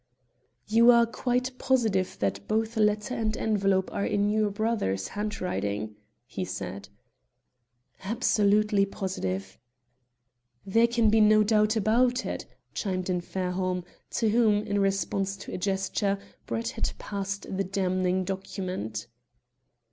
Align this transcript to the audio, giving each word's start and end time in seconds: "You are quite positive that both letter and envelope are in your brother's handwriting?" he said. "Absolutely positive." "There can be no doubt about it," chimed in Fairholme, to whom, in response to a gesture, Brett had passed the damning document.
"You 0.65 0.89
are 0.89 1.05
quite 1.05 1.55
positive 1.59 2.17
that 2.17 2.47
both 2.47 2.75
letter 2.75 3.13
and 3.13 3.37
envelope 3.37 3.93
are 3.93 4.03
in 4.03 4.31
your 4.31 4.49
brother's 4.49 5.09
handwriting?" 5.09 5.95
he 6.25 6.43
said. 6.43 6.89
"Absolutely 8.03 8.83
positive." 8.87 9.59
"There 10.65 10.87
can 10.87 11.11
be 11.11 11.21
no 11.21 11.43
doubt 11.43 11.75
about 11.75 12.25
it," 12.25 12.47
chimed 12.73 13.11
in 13.11 13.21
Fairholme, 13.21 13.85
to 14.13 14.29
whom, 14.31 14.63
in 14.65 14.79
response 14.79 15.37
to 15.37 15.53
a 15.53 15.59
gesture, 15.59 16.17
Brett 16.47 16.69
had 16.69 16.93
passed 16.97 17.55
the 17.55 17.63
damning 17.63 18.23
document. 18.23 19.05